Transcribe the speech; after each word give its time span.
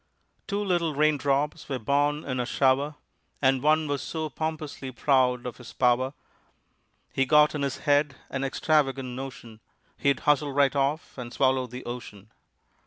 Two 0.47 0.63
little 0.65 0.95
raindrops 0.95 1.69
were 1.69 1.77
born 1.77 2.23
in 2.25 2.39
a 2.39 2.45
shower, 2.47 2.95
And 3.39 3.61
one 3.61 3.87
was 3.87 4.01
so 4.01 4.31
pompously 4.31 4.91
proud 4.91 5.45
of 5.45 5.57
his 5.57 5.73
power, 5.73 6.15
He 7.13 7.23
got 7.27 7.53
in 7.53 7.61
his 7.61 7.77
head 7.85 8.15
an 8.31 8.43
extravagant 8.43 9.09
notion 9.09 9.59
He'd 9.97 10.21
hustle 10.21 10.51
right 10.53 10.75
off 10.75 11.19
and 11.19 11.31
swallow 11.31 11.67
the 11.67 11.85
ocean. 11.85 12.31